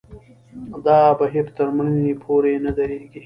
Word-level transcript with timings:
دا 0.85 0.99
بهیر 1.19 1.47
تر 1.57 1.67
مړینې 1.75 2.13
پورې 2.23 2.53
نه 2.65 2.71
درېږي. 2.77 3.19